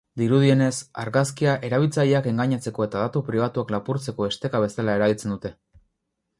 [0.19, 5.57] Dirudienez, argazkia erabiltzaileak engainatzeko eta datu pribatuak lapurtzeko esteka bezala erabiltzen dute.